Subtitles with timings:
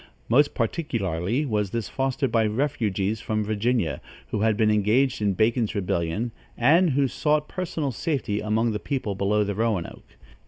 [0.29, 5.75] Most particularly was this fostered by refugees from Virginia, who had been engaged in Bacon's
[5.75, 10.15] rebellion, and who sought personal safety among the people below the Roanoke.